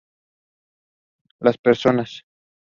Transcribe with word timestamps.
Las 1.41 1.59
personas. 1.59 2.23